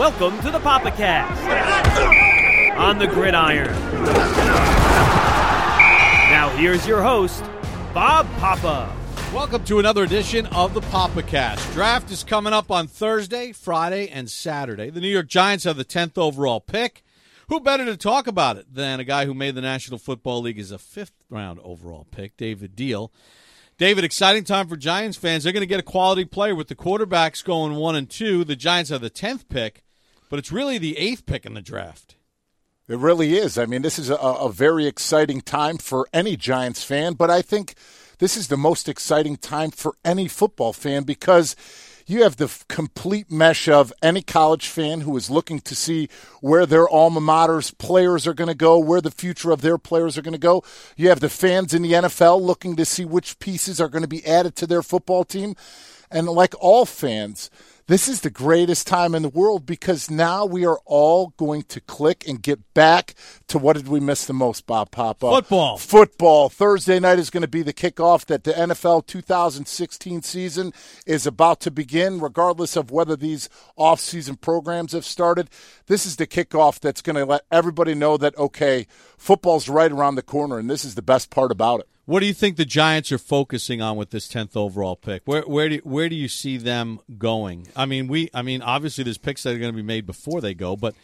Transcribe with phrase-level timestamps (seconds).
[0.00, 1.42] Welcome to the Papa Cast
[2.78, 3.70] on the gridiron.
[6.30, 7.44] Now here's your host,
[7.92, 8.96] Bob Papa.
[9.34, 11.70] Welcome to another edition of the Papa Cast.
[11.74, 14.88] Draft is coming up on Thursday, Friday, and Saturday.
[14.88, 17.04] The New York Giants have the 10th overall pick.
[17.48, 20.58] Who better to talk about it than a guy who made the National Football League
[20.58, 23.10] as a fifth round overall pick, David Diehl?
[23.76, 25.44] David, exciting time for Giants fans.
[25.44, 28.44] They're going to get a quality player with the quarterbacks going one and two.
[28.44, 29.84] The Giants have the 10th pick,
[30.30, 32.16] but it's really the eighth pick in the draft.
[32.88, 33.58] It really is.
[33.58, 37.42] I mean, this is a, a very exciting time for any Giants fan, but I
[37.42, 37.74] think
[38.18, 41.54] this is the most exciting time for any football fan because
[42.06, 46.08] you have the f- complete mesh of any college fan who is looking to see
[46.40, 50.18] where their alma mater's players are going to go, where the future of their players
[50.18, 50.64] are going to go.
[50.96, 54.08] You have the fans in the NFL looking to see which pieces are going to
[54.08, 55.54] be added to their football team.
[56.10, 57.50] And like all fans,
[57.90, 61.80] this is the greatest time in the world because now we are all going to
[61.80, 63.14] click and get back
[63.48, 65.28] to what did we miss the most, Bob Papa?
[65.28, 65.76] Football.
[65.76, 66.48] Football.
[66.48, 70.72] Thursday night is going to be the kickoff that the NFL 2016 season
[71.04, 75.50] is about to begin, regardless of whether these off-season programs have started.
[75.86, 78.86] This is the kickoff that's going to let everybody know that, okay,
[79.18, 81.88] football's right around the corner, and this is the best part about it.
[82.10, 85.22] What do you think the Giants are focusing on with this tenth overall pick?
[85.26, 87.68] Where where do where do you see them going?
[87.76, 90.40] I mean, we I mean, obviously there's picks that are going to be made before
[90.40, 90.96] they go, but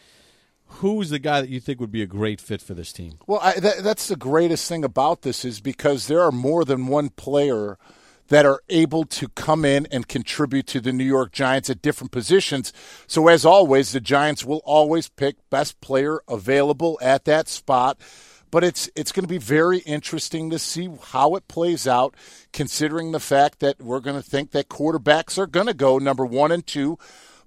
[0.65, 3.19] who's the guy that you think would be a great fit for this team?
[3.25, 6.87] Well, I, that, that's the greatest thing about this is because there are more than
[6.87, 7.77] one player
[8.27, 12.11] that are able to come in and contribute to the New York Giants at different
[12.11, 12.73] positions.
[13.07, 17.97] So as always, the Giants will always pick best player available at that spot.
[18.49, 22.15] But it's it's going to be very interesting to see how it plays out,
[22.53, 26.25] considering the fact that we're going to think that quarterbacks are going to go number
[26.25, 26.97] one and two.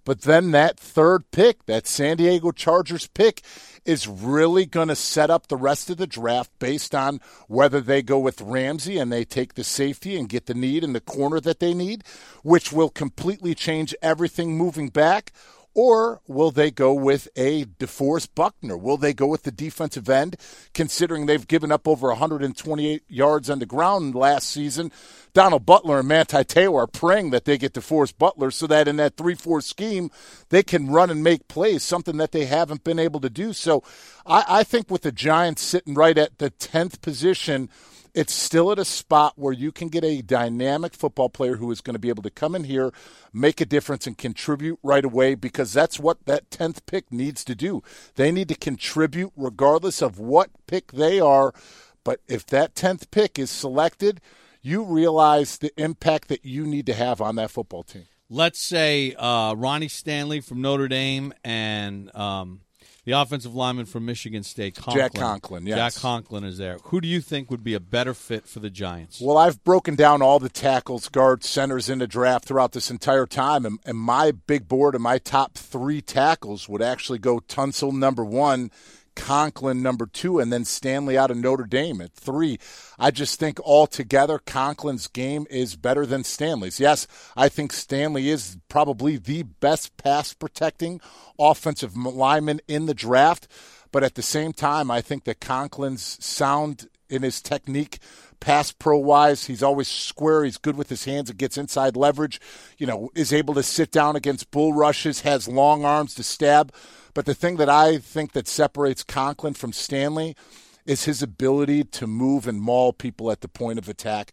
[0.05, 3.43] But then that third pick, that San Diego Chargers pick,
[3.85, 8.03] is really going to set up the rest of the draft based on whether they
[8.03, 11.41] go with Ramsey and they take the safety and get the need in the corner
[11.41, 12.05] that they need,
[12.43, 15.33] which will completely change everything moving back.
[15.75, 18.77] Or will they go with a DeForest Buckner?
[18.77, 20.37] Will they go with the defensive end,
[20.75, 24.91] considering they've given up over 128 yards on the ground last season?
[25.33, 28.97] Donald Butler and Manti Te'o are praying that they get DeForest Butler so that in
[28.97, 30.11] that 3 4 scheme,
[30.49, 33.53] they can run and make plays, something that they haven't been able to do.
[33.53, 33.85] So
[34.27, 37.69] I, I think with the Giants sitting right at the 10th position,
[38.15, 41.81] it's still at a spot where you can get a dynamic football player who is
[41.81, 42.93] going to be able to come in here,
[43.33, 47.55] make a difference, and contribute right away because that's what that 10th pick needs to
[47.55, 47.83] do.
[48.17, 51.53] They need to contribute regardless of what pick they are.
[52.05, 54.21] But if that 10th pick is selected,
[54.63, 58.07] you realize the impact that you need to have on that football team.
[58.29, 62.61] Let's say uh, Ronnie Stanley from Notre Dame and um,
[63.11, 64.97] the offensive lineman from Michigan State, Conklin.
[64.97, 65.77] Jack Conklin, yes.
[65.77, 66.79] Jack Conklin is there.
[66.85, 69.21] Who do you think would be a better fit for the Giants?
[69.21, 73.27] Well, I've broken down all the tackles, guards, centers in the draft throughout this entire
[73.27, 77.93] time, and, and my big board of my top three tackles would actually go Tunsil
[77.93, 78.71] number one,
[79.21, 82.59] Conklin number two, and then Stanley out of Notre Dame at three.
[82.99, 86.81] I just think altogether Conklin's game is better than Stanley's.
[86.81, 91.01] Yes, I think Stanley is probably the best pass protecting
[91.39, 93.47] offensive lineman in the draft,
[93.93, 97.99] but at the same time, I think that Conklin's sound in his technique
[98.41, 99.47] pass pro wise.
[99.47, 100.45] He's always square.
[100.45, 101.31] He's good with his hands.
[101.31, 102.41] It gets inside leverage.
[102.79, 105.21] You know, is able to sit down against bull rushes.
[105.21, 106.73] Has long arms to stab.
[107.15, 110.37] But the thing that I think that separates Conklin from Stanley
[110.87, 114.33] is his ability to move and maul people at the point of attack.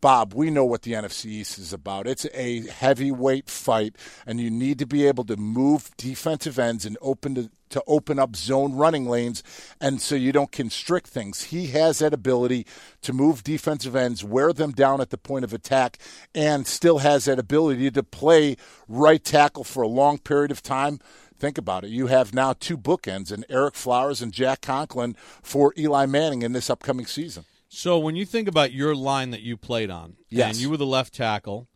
[0.00, 2.06] Bob, we know what the NFC East is about.
[2.06, 6.96] It's a heavyweight fight, and you need to be able to move defensive ends and
[7.02, 9.42] open to, to open up zone running lanes,
[9.80, 11.44] and so you don't constrict things.
[11.44, 12.66] He has that ability
[13.02, 15.98] to move defensive ends, wear them down at the point of attack,
[16.34, 18.56] and still has that ability to play
[18.88, 21.00] right tackle for a long period of time.
[21.38, 21.90] Think about it.
[21.90, 26.52] You have now two bookends, and Ereck Flowers and Jack Conklin for Eli Manning in
[26.52, 27.44] this upcoming season.
[27.68, 30.50] So when you think about your line that you played on, Yes.
[30.50, 31.68] and you were the left tackle,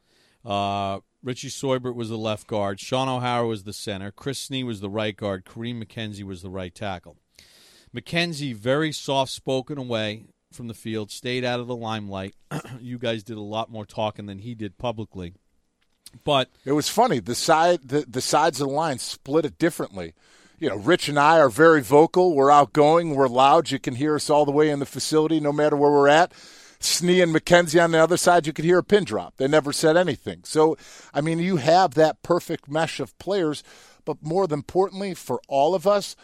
[0.45, 4.81] uh, Richie Seubert was the left guard, Shaun O'Hara was the center, Chris Snee was
[4.81, 7.17] the right guard, Kareem McKenzie was the right tackle.
[7.97, 12.35] McKenzie, very soft spoken away from the field, stayed out of the limelight.
[12.81, 15.32] you guys did a lot more talking than he did publicly.
[16.25, 17.19] But It was funny.
[17.19, 20.12] The side the, the sides of the line split it differently.
[20.61, 22.35] You know, Rich and I are very vocal.
[22.35, 23.15] We're outgoing.
[23.15, 23.70] We're loud.
[23.70, 26.32] You can hear us all the way in the facility, no matter where we're at.
[26.85, 29.37] Snee and McKenzie on the other side, you could hear a pin drop.
[29.37, 30.43] They never said anything.
[30.45, 30.77] So,
[31.13, 33.63] I mean, you have that perfect mesh of players,
[34.05, 36.15] but more importantly, for all of us,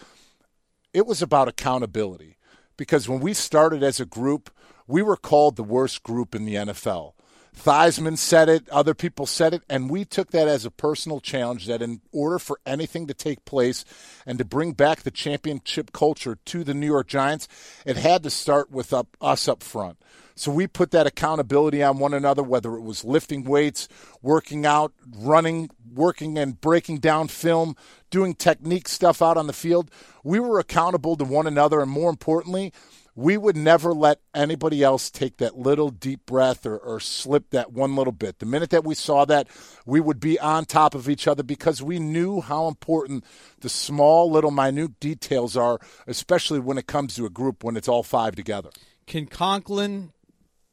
[0.92, 2.36] it was about accountability.
[2.76, 4.50] Because when we started as a group,
[4.86, 7.12] we were called the worst group in the NFL.
[7.56, 11.66] Theismann said it, other people said it, and we took that as a personal challenge
[11.66, 13.84] that in order for anything to take place
[14.24, 17.48] and to bring back the championship culture to the New York Giants,
[17.84, 19.98] it had to start with up, us up front.
[20.40, 23.88] So we put that accountability on one another, whether it was lifting weights,
[24.22, 27.76] working out, running, working and breaking down film,
[28.08, 29.90] doing technique stuff out on the field.
[30.24, 32.72] We were accountable to one another, and more importantly,
[33.14, 37.72] we would never let anybody else take that little deep breath or, or, slip that
[37.72, 38.38] one little bit.
[38.38, 39.48] The minute that we saw that,
[39.84, 43.24] we would be on top of each other because we knew how important
[43.60, 47.88] the small, little, minute details are, especially when it comes to a group when it's
[47.88, 48.70] all five together.
[49.06, 50.12] Can Conklin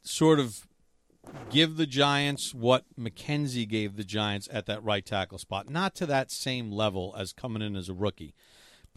[0.02, 0.66] sort of
[1.50, 5.68] give the Giants what McKenzie gave the Giants at that right tackle spot?
[5.68, 8.34] Not to that same level as coming in as a rookie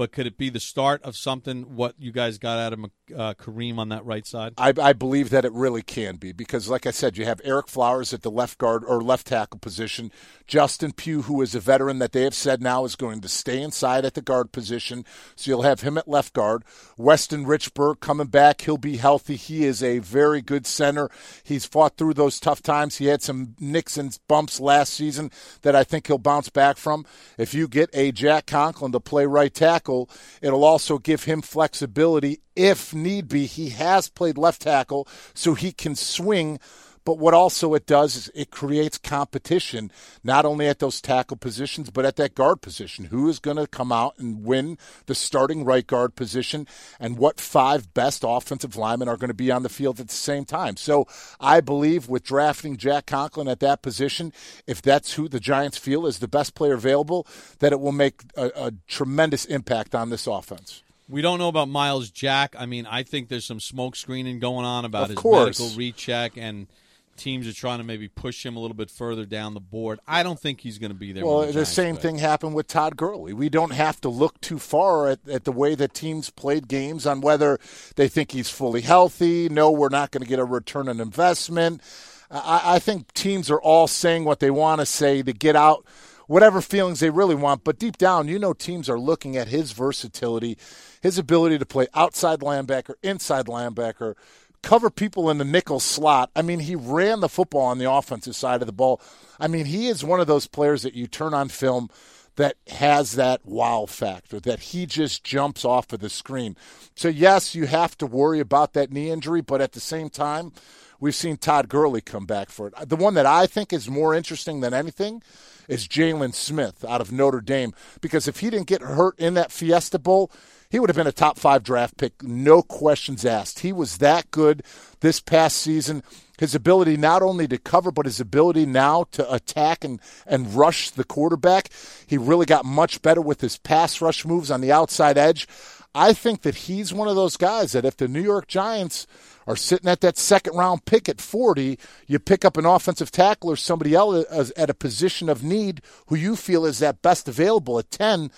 [0.01, 2.79] but could it be the start of something what you guys got out of
[3.13, 4.53] uh, Kareem on that right side?
[4.57, 7.67] I, I, believe that it really can be because, like I said, you have Ereck
[7.67, 10.11] Flowers at the left guard or left tackle position,
[10.47, 13.61] Justin Pugh, who is a veteran that they have said now is going to stay
[13.61, 15.05] inside at the guard position,
[15.35, 16.63] so you'll have him at left guard.
[16.97, 19.35] Weston Richburg coming back, he'll be healthy.
[19.35, 21.09] He is a very good center.
[21.43, 22.97] He's fought through those tough times.
[22.97, 25.31] He had some nicks and bumps last season
[25.63, 27.05] that I think he'll bounce back from.
[27.37, 30.09] If you get a Jack Conklin to play right tackle tackle.
[30.41, 33.45] It'll also give him flexibility if need be.
[33.45, 36.59] He has played left tackle, so he can swing.
[37.03, 39.91] But what also it does is it creates competition,
[40.23, 43.05] not only at those tackle positions, but at that guard position.
[43.05, 44.77] Who is going to come out and win
[45.07, 46.67] the starting right guard position,
[46.99, 50.13] and what five best offensive linemen are going to be on the field at the
[50.13, 50.77] same time?
[50.77, 51.07] So
[51.39, 54.31] I believe with drafting Jack Conklin at that position,
[54.67, 57.25] if that's who the Giants feel is the best player available,
[57.59, 60.83] that it will make a, a tremendous impact on this offense.
[61.11, 62.55] We don't know about Myles Jack.
[62.57, 65.59] I mean, I think there's some smoke screening going on about of his course.
[65.59, 66.67] medical recheck and–
[67.21, 69.99] teams are trying to maybe push him a little bit further down the board.
[70.07, 71.25] I don't think he's going to be there.
[71.25, 72.01] Well, the, the same play.
[72.01, 73.33] thing happened with Todd Gurley.
[73.33, 77.05] We don't have to look too far at, at the way that teams played games
[77.05, 77.59] on whether
[77.95, 79.49] they think he's fully healthy.
[79.49, 81.81] No, we're not going to get a return on investment.
[82.29, 85.85] I, I think teams are all saying what they want to say to get out
[86.31, 87.65] whatever feelings they really want.
[87.65, 90.57] But deep down, you know, teams are looking at his versatility,
[91.01, 94.15] his ability to play outside linebacker, inside linebacker,
[94.63, 96.31] cover people in the nickel slot.
[96.33, 99.01] I mean, he ran the football on the offensive side of the ball.
[99.41, 101.89] I mean, he is one of those players that you turn on film
[102.37, 106.55] that has that wow factor, that he just jumps off of the screen.
[106.95, 110.53] So, yes, you have to worry about that knee injury, but at the same time,
[111.01, 112.73] we've seen Todd Gurley come back for it.
[112.87, 115.21] The one that I think is more interesting than anything
[115.67, 119.51] is Jaylon Smith out of Notre Dame, because if he didn't get hurt in that
[119.51, 120.31] Fiesta Bowl,
[120.69, 123.59] he would have been a top five draft pick, no questions asked.
[123.59, 124.63] He was that good
[125.01, 126.01] this past season.
[126.39, 130.89] His ability not only to cover, but his ability now to attack and, and rush
[130.89, 131.69] the quarterback.
[132.07, 135.47] He really got much better with his pass rush moves on the outside edge.
[135.93, 139.05] I think that he's one of those guys that if the New York Giants
[139.47, 141.77] are sitting at that second round pick at 40,
[142.07, 146.15] you pick up an offensive tackle or somebody else at a position of need who
[146.15, 148.31] you feel is that best available at 10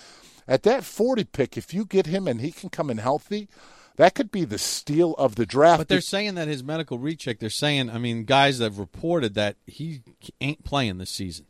[0.46, 3.48] at that 40 pick, if you get him and he can come in healthy,
[3.96, 5.78] that could be the steal of the draft.
[5.78, 9.56] But they're saying that his medical recheck, they're saying, I mean, guys have reported that
[9.66, 10.02] he
[10.40, 11.46] ain't playing this season.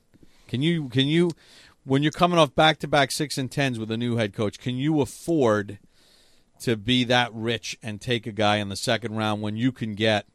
[0.47, 1.31] Can you, can you,
[1.85, 4.59] when you're coming off back to back six and tens with a new head coach,
[4.59, 5.79] can you afford
[6.65, 9.95] to be that rich and take a guy in the second round when you can
[9.95, 10.27] get,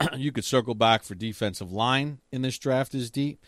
[0.16, 3.40] you could circle back for defensive line in this draft is deep?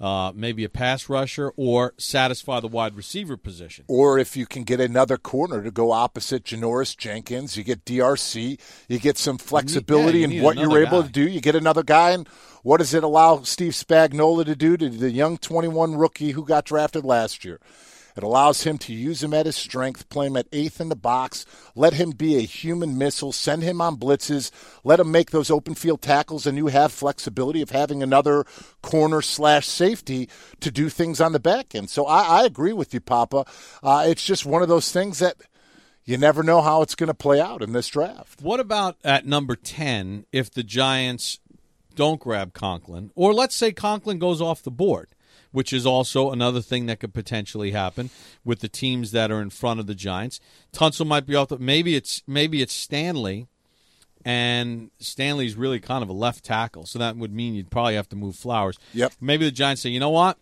[0.00, 3.84] uh, maybe a pass rusher, or satisfy the wide receiver position.
[3.88, 8.58] Or if you can get another corner to go opposite Janoris Jenkins, you get DRC,
[8.88, 11.06] you get some flexibility yeah, you in what you're able guy.
[11.06, 11.26] to do.
[11.26, 12.28] You get another guy, and
[12.62, 16.66] what does it allow Steve Spagnuolo to do to the young 21 rookie who got
[16.66, 17.58] drafted last year?
[18.16, 20.96] It allows him to use him at his strength, play him at eighth in the
[20.96, 21.44] box,
[21.74, 24.50] let him be a human missile, send him on blitzes,
[24.84, 28.44] let him make those open field tackles, and you have flexibility of having another
[28.80, 30.30] corner slash safety
[30.60, 31.90] to do things on the back end.
[31.90, 33.44] So I, I agree with you, Papa.
[33.82, 35.36] Uh, it's just one of those things that
[36.06, 38.40] you never know how it's going to play out in this draft.
[38.40, 41.40] What about at number 10 if the Giants
[41.94, 43.10] don't grab Conklin?
[43.14, 45.08] Or let's say Conklin goes off the board
[45.56, 48.10] which is also another thing that could potentially happen
[48.44, 50.38] with the teams that are in front of the Giants.
[50.74, 53.46] Tunsil might be off the maybe it's maybe it's Stanley
[54.22, 58.08] and Stanley's really kind of a left tackle, so that would mean you'd probably have
[58.10, 58.78] to move Flowers.
[58.92, 59.14] Yep.
[59.18, 60.36] Maybe the Giants say, you know what,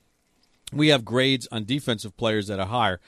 [0.72, 2.98] we have grades on defensive players that are higher.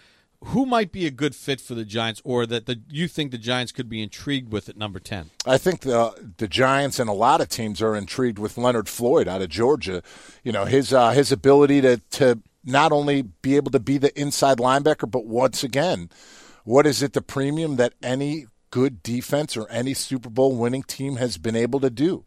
[0.45, 3.38] Who might be a good fit for the Giants, or that the, you think the
[3.38, 5.31] Giants could be intrigued with at number ten?
[5.47, 9.28] I think the the Giants and a lot of teams are intrigued with Leonard Floyd
[9.28, 10.02] out of Georgia.
[10.43, 14.19] You know his uh, his ability to to not only be able to be the
[14.19, 16.11] inside linebacker, but once again,
[16.64, 21.16] what is it the premium that any good defense or any Super Bowl winning team
[21.16, 22.25] has been able to do.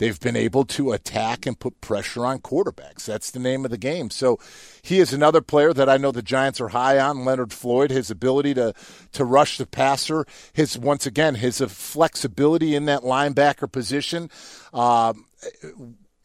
[0.00, 3.04] They've been able to attack and put pressure on quarterbacks.
[3.04, 4.08] That's the name of the game.
[4.08, 4.38] So
[4.80, 7.26] he is another player that I know the Giants are high on.
[7.26, 8.72] Leonard Floyd, his ability to
[9.12, 14.30] to rush the passer, his once again his flexibility in that linebacker position.
[14.72, 15.26] Um,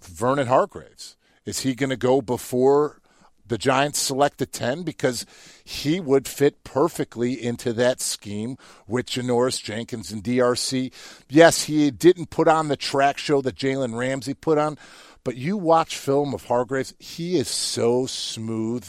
[0.01, 3.01] Vernon Hargreaves is he going to go before
[3.47, 5.25] the Giants select the 10 because
[5.63, 10.91] he would fit perfectly into that scheme with Janoris Jenkins and DRC.
[11.29, 14.77] Yes, he didn't put on the track show that Jalen Ramsey put on,
[15.23, 18.87] but you watch film of Hargreaves, he is so smooth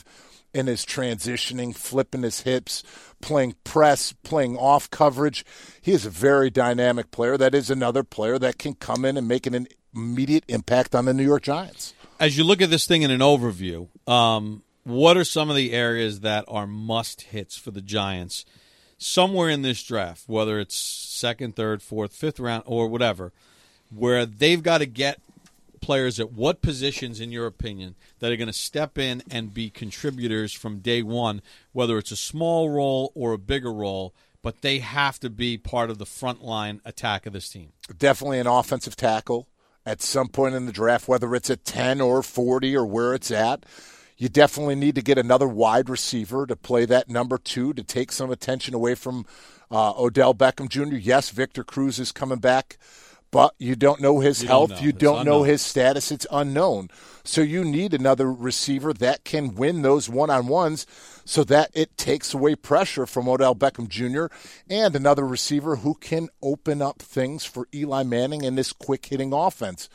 [0.54, 2.82] in his transitioning, flipping his hips,
[3.20, 5.44] playing press, playing off coverage.
[5.82, 7.36] He is a very dynamic player.
[7.36, 11.12] That is another player that can come in and make an immediate impact on the
[11.12, 15.24] New York Giants as you look at this thing in an overview, um, what are
[15.24, 18.44] some of the areas that are must hits for the Giants
[18.98, 23.32] somewhere in this draft, whether it's second, third, fourth, fifth round, or whatever,
[23.90, 25.20] where they've got to get
[25.80, 29.70] players at what positions, in your opinion, that are going to step in and be
[29.70, 31.42] contributors from day one,
[31.72, 34.14] whether it's a small role or a bigger role?
[34.42, 37.72] But they have to be part of the front line attack of this team.
[37.98, 39.48] Definitely an offensive tackle
[39.86, 43.30] at some point in the draft, whether it's at 10 or 40 or where it's
[43.30, 43.64] at.
[44.18, 48.10] You definitely need to get another wide receiver to play that number two to take
[48.10, 49.26] some attention away from
[49.70, 50.96] uh, Odell Beckham Jr.
[50.96, 52.78] Yes, Victor Cruz is coming back
[53.36, 54.70] but you don't know his you health.
[54.70, 54.82] Don't know.
[54.84, 55.34] You it's don't unknown.
[55.40, 56.10] know his status.
[56.10, 56.88] It's unknown.
[57.22, 60.86] So you need another receiver that can win those one on ones
[61.26, 64.34] so that it takes away pressure from Odell Beckham Jr.
[64.70, 69.34] and another receiver who can open up things for Eli Manning in this quick hitting
[69.34, 69.90] offense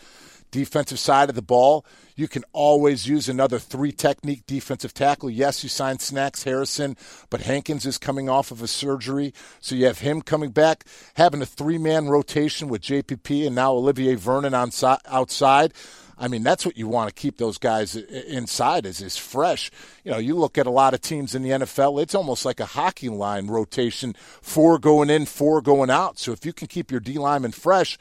[0.51, 5.29] defensive side of the ball, you can always use another three technique defensive tackle.
[5.29, 6.95] Yes, you signed Snacks Harrison,
[7.29, 9.33] but Hankins is coming off of a surgery.
[9.59, 13.71] So you have him coming back, having a three man rotation with JPP and now
[13.71, 15.73] Olivier Vernon on si- outside.
[16.21, 19.71] I mean, that's what you want to keep those guys inside is is fresh.
[20.03, 22.59] You know, you look at a lot of teams in the NFL, it's almost like
[22.59, 26.19] a hockey line rotation, four going in, four going out.
[26.19, 27.97] So if you can keep your D lineman fresh,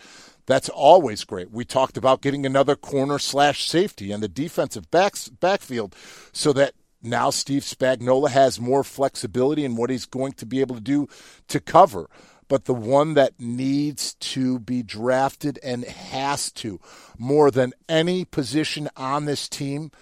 [0.51, 1.51] that's always great.
[1.51, 5.95] We talked about getting another corner slash safety and the defensive backs, backfield
[6.33, 10.75] so that now Steve Spagnuolo has more flexibility in what he's going to be able
[10.75, 11.09] to do
[11.49, 12.09] to cover.
[12.49, 16.81] But the one that needs to be drafted and has to
[17.17, 19.93] more than any position on this team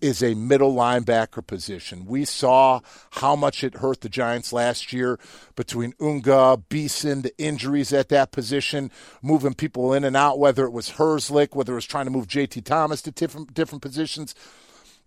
[0.00, 2.06] is a middle linebacker position.
[2.06, 2.80] We saw
[3.12, 5.18] how much it hurt the Giants last year
[5.56, 8.90] between Unga, Beason, the injuries at that position,
[9.22, 12.26] moving people in and out, whether it was Herzlich, whether it was trying to move
[12.26, 14.34] JT Thomas to different, different positions.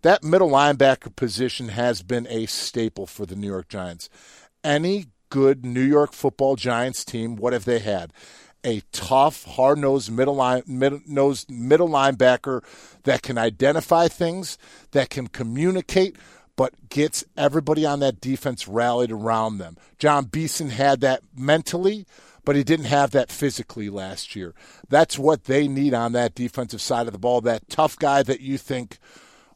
[0.01, 4.09] That middle linebacker position has been a staple for the New York Giants.
[4.63, 8.11] Any good New York football Giants team, what have they had?
[8.63, 12.63] A tough, hard nosed middle line, middle, nosed middle linebacker
[13.03, 14.57] that can identify things,
[14.91, 16.15] that can communicate,
[16.55, 19.77] but gets everybody on that defense rallied around them.
[19.97, 22.05] Jon Beason had that mentally,
[22.45, 24.53] but he didn't have that physically last year.
[24.89, 27.41] That's what they need on that defensive side of the ball.
[27.41, 28.99] That tough guy that you think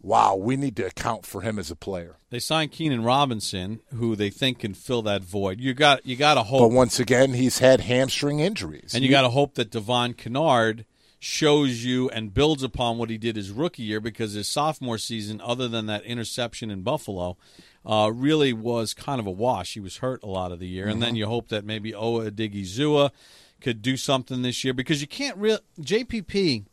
[0.05, 2.17] wow, we need to account for him as a player.
[2.29, 5.59] They signed Keenan Robinson, who they think can fill that void.
[5.59, 6.61] You got you got to hope.
[6.61, 10.85] But once again, he's had hamstring injuries, and you got to hope that Devon Kennard
[11.19, 15.41] shows you and builds upon what he did his rookie year because his sophomore season,
[15.43, 17.35] other than that interception in Buffalo,
[17.83, 19.73] uh, really was kind of a wash.
[19.73, 20.91] He was hurt a lot of the year, mm-hmm.
[20.91, 21.17] and then mm-hmm.
[21.17, 23.09] you hope that maybe Owa Odighizuwa
[23.59, 26.65] could do something this year because you can't real JPP.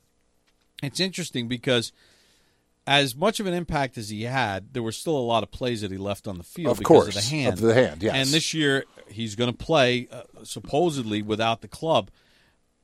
[0.83, 1.93] It's interesting because
[2.87, 5.83] as much of an impact as he had, there were still a lot of plays
[5.83, 7.53] that he left on the field of because course, of the hand.
[7.55, 8.15] Of the hand, yes.
[8.15, 12.11] And this year he's going to play uh, supposedly without the club,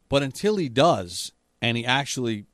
[0.09, 2.47] but until he does and he actually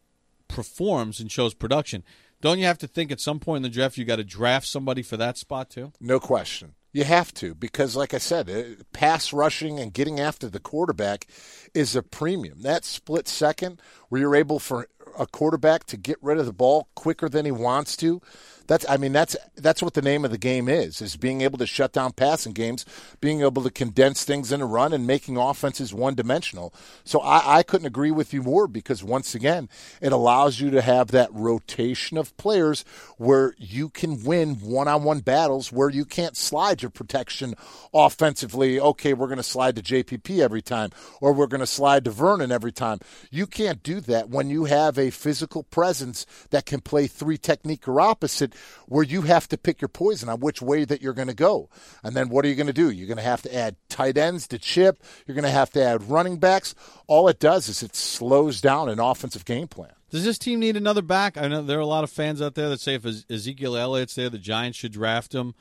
[0.49, 2.03] performs and shows production,
[2.41, 4.67] don't you have to think at some point in the draft you got to draft
[4.67, 5.93] somebody for that spot too?
[6.01, 6.75] No question.
[6.93, 11.27] You have to because, like I said, uh, pass rushing and getting after the quarterback
[11.75, 12.63] is a premium.
[12.63, 14.87] That split second where you're able for
[15.19, 18.21] a quarterback to get rid of the ball quicker than he wants to,
[18.67, 21.59] that's I mean that's that's what the name of the game is is being able
[21.59, 22.85] to shut down passing games,
[23.21, 26.73] being able to condense things in a run and making offenses one dimensional.
[27.05, 29.69] So I, I couldn't agree with you more because once again
[30.01, 32.85] it allows you to have that rotation of players
[33.19, 37.55] where you can win one on one battles where you can't slide your protection
[37.93, 38.81] offensively.
[38.81, 40.91] Okay, we're going to slide to JPP every time
[41.21, 42.99] or we're going to slide to Vernon every time.
[43.31, 47.87] You can't do that when you have a physical presence that can play three technique
[47.89, 48.55] or opposite
[48.87, 51.69] where you have to pick your poison on which way that you're going to go.
[52.03, 52.91] And then what are you going to do?
[52.91, 55.03] You're going to have to add tight ends to chip.
[55.27, 56.75] You're going to have to add running backs.
[57.07, 59.93] All it does is it slows down an offensive game plan.
[60.11, 61.37] Does this team need another back?
[61.37, 64.15] I know there are a lot of fans out there that say if Ezekiel Elliott's
[64.15, 65.55] there, the Giants should draft him.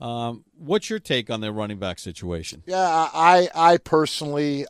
[0.00, 2.62] Um, what's your take on their running back situation?
[2.66, 4.66] Yeah, I, I personally,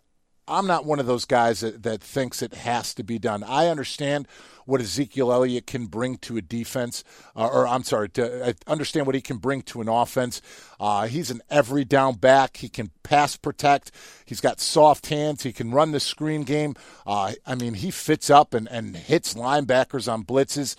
[0.49, 3.43] I'm not one of those guys that, that thinks it has to be done.
[3.43, 4.29] I understand
[4.65, 9.07] what Ezekiel Elliott can bring to a defense, uh, or I'm sorry, to uh, understand
[9.07, 10.43] what he can bring to an offense.
[10.79, 12.59] Uh, he's an every down back.
[12.59, 13.93] He can pass protect.
[14.25, 15.43] He's got soft hands.
[15.43, 16.75] He can run the screen game.
[17.07, 20.77] Uh, I mean, he fits up and, and hits linebackers on blitzes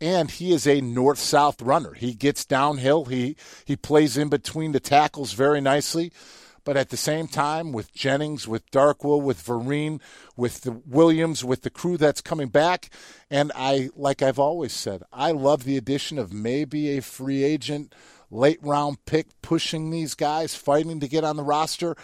[0.00, 1.92] and he is a north south runner.
[1.92, 3.04] He gets downhill.
[3.04, 6.10] He he plays in between the tackles very nicely.
[6.64, 10.00] But at the same time, with Jennings, with Darkwa, with Vereen,
[10.36, 12.90] with the Williams, with the crew that's coming back,
[13.30, 17.94] and I, like I've always said, I love the addition of maybe a free agent,
[18.30, 21.96] late round pick pushing these guys, fighting to get on the roster.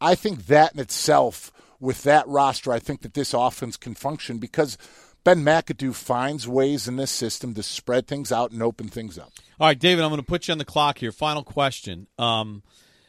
[0.00, 4.38] I think that in itself, with that roster, I think that this offense can function
[4.38, 4.78] because
[5.24, 9.32] Ben McAdoo finds ways in this system to spread things out and open things up.
[9.60, 11.12] All right, David, I'm going to put you on the clock here.
[11.12, 12.08] Final question.
[12.18, 12.62] Um,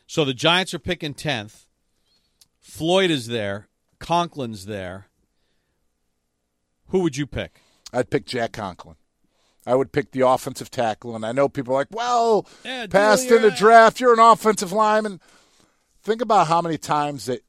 [0.08, 1.66] so the Giants are picking 10th.
[2.60, 3.68] Floyd is there.
[4.00, 5.08] Conklin's there.
[6.88, 7.62] Who would you pick?
[7.92, 8.96] I'd pick Jack Conklin.
[9.66, 11.16] I would pick the offensive tackle.
[11.16, 14.72] And I know people are like, well, yeah, passed in the draft, you're an offensive
[14.72, 15.22] lineman.
[16.02, 17.42] Think about how many times that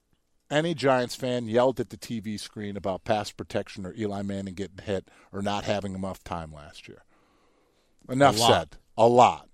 [0.51, 4.85] any Giants fan yelled at the TV screen about pass protection or Eli Manning getting
[4.85, 7.03] hit or not having enough time last year.
[8.09, 8.77] Enough a said.
[8.97, 9.49] A lot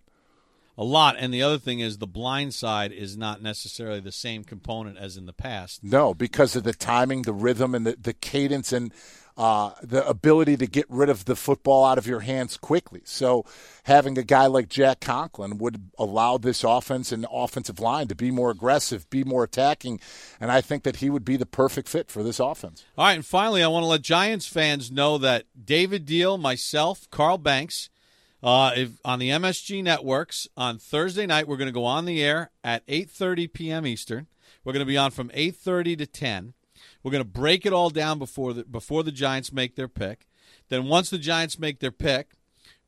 [0.77, 1.17] a lot.
[1.19, 5.17] And the other thing is the blind side is not necessarily the same component as
[5.17, 5.83] in the past.
[5.85, 8.93] No, because of the timing, the rhythm, and the, the cadence and
[9.37, 13.01] uh, the ability to get rid of the football out of your hands quickly.
[13.05, 13.47] So
[13.85, 18.31] having a guy like Jack Conklin would allow this offense and offensive line to be
[18.31, 20.01] more aggressive, be more attacking,
[20.41, 22.85] and I think that he would be the perfect fit for this offense.
[22.99, 27.09] All right, and finally, I want to let Giants fans know that David Diehl, myself,
[27.11, 27.89] Carl Banks–
[28.43, 32.23] uh, if, on the MSG networks on Thursday night, we're going to go on the
[32.23, 33.87] air at 8:30 p.m.
[33.87, 34.27] Eastern.
[34.65, 36.55] We're going to be on from 8:30 to 10.
[37.03, 40.27] We're going to break it all down before the before the Giants make their pick.
[40.69, 42.33] Then once the Giants make their pick,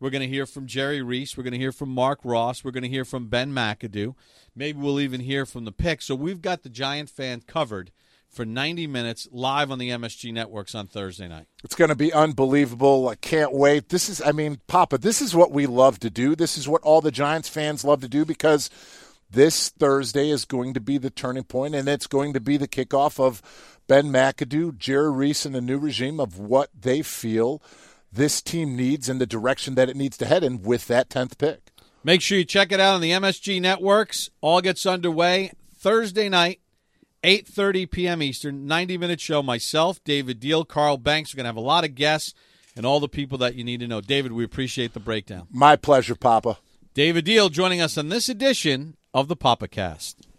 [0.01, 1.37] we're going to hear from Jerry Reese.
[1.37, 2.65] We're going to hear from Marc Ross.
[2.65, 4.15] We're going to hear from Ben McAdoo.
[4.55, 6.03] Maybe we'll even hear from the pick.
[6.03, 7.93] So we've got the Giant fan covered
[8.33, 11.47] for 90 minutes live on the MSG networks on Thursday night.
[11.63, 13.09] It's going to be unbelievable.
[13.09, 13.91] I can't wait.
[13.91, 16.35] This is, I mean, Papa, this is what we love to do.
[16.35, 18.71] This is what all the Giants fans love to do because
[19.31, 22.69] this Thursday is going to be the turning point and it's going to be the
[22.69, 23.43] kickoff of
[23.87, 27.63] Ben McAdoo, Jerry Reese, and the new regime of what they feel
[28.11, 31.39] this team needs and the direction that it needs to head in with that 10th
[31.39, 31.71] pick.
[32.05, 34.31] Make sure you check it out on the MSG networks.
[34.41, 36.61] All gets underway Thursday night
[37.23, 38.23] 8.30 p.m.
[38.23, 39.43] Eastern, 90-minute show.
[39.43, 41.33] Myself, David Diehl, Carl Banks.
[41.33, 42.35] We're going to have a lot of guests
[42.77, 44.01] and all the people that you need to know.
[44.01, 45.47] David, we appreciate the breakdown.
[45.51, 46.59] My pleasure, Papa.
[46.95, 50.27] David Diehl joining us on this edition of the Papa Cast.